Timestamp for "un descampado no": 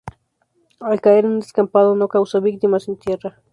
1.33-2.07